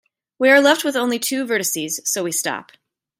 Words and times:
We 0.39 0.49
are 0.49 0.59
left 0.59 0.83
with 0.83 0.95
only 0.95 1.19
two 1.19 1.45
vertices, 1.45 1.99
so 2.07 2.23
we 2.23 2.31
stop. 2.31 2.71